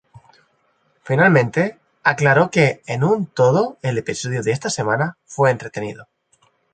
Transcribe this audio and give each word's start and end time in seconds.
Finalmente, 1.03 1.77
aclaró 2.01 2.49
que 2.49 2.81
"En 2.87 3.03
un 3.03 3.27
todo, 3.27 3.77
el 3.83 3.99
episodio 3.99 4.41
de 4.41 4.49
esta 4.51 4.71
semana 4.71 5.19
fue 5.25 5.51
entretenido. 5.51 6.07